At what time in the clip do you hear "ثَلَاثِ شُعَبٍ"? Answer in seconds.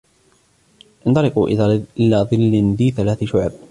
2.91-3.51